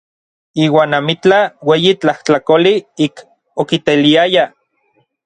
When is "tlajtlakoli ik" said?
2.01-3.15